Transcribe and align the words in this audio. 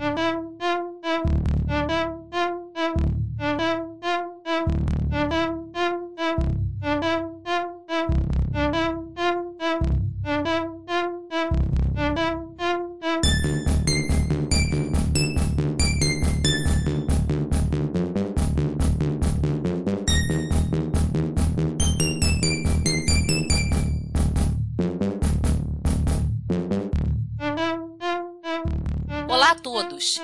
Thank 0.00 0.18
you. 0.18 0.39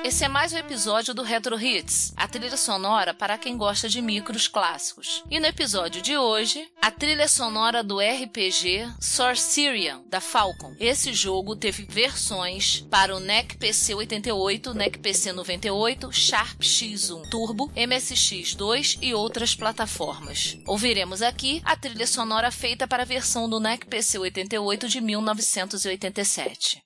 Esse 0.02 0.24
é 0.24 0.28
mais 0.28 0.54
um 0.54 0.56
episódio 0.56 1.12
do 1.12 1.22
Retro 1.22 1.60
Hits, 1.60 2.14
a 2.16 2.26
trilha 2.26 2.56
sonora 2.56 3.12
para 3.12 3.36
quem 3.36 3.58
gosta 3.58 3.90
de 3.90 4.00
micros 4.00 4.48
clássicos. 4.48 5.22
E 5.30 5.38
no 5.38 5.44
episódio 5.44 6.00
de 6.00 6.16
hoje, 6.16 6.66
a 6.80 6.90
trilha 6.90 7.28
sonora 7.28 7.84
do 7.84 7.98
RPG 7.98 8.90
Sorcerian 8.98 10.02
da 10.08 10.18
Falcon. 10.18 10.74
Esse 10.80 11.12
jogo 11.12 11.54
teve 11.54 11.84
versões 11.84 12.86
para 12.90 13.14
o 13.14 13.20
NEC 13.20 13.58
PC 13.58 13.94
88, 13.96 14.72
NEC 14.72 14.98
PC 14.98 15.32
98, 15.34 16.10
Sharp 16.10 16.58
X1 16.62 17.28
Turbo, 17.28 17.70
MSX2 17.76 18.96
e 19.02 19.12
outras 19.12 19.54
plataformas. 19.54 20.56
Ouviremos 20.66 21.20
aqui 21.20 21.60
a 21.66 21.76
trilha 21.76 22.06
sonora 22.06 22.50
feita 22.50 22.88
para 22.88 23.02
a 23.02 23.06
versão 23.06 23.46
do 23.46 23.60
NEC 23.60 23.84
PC 23.84 24.20
88 24.20 24.88
de 24.88 25.02
1987. 25.02 26.85